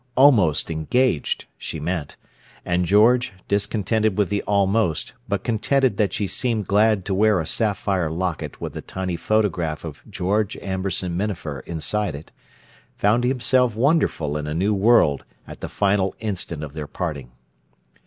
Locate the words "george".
2.87-3.33, 10.09-10.57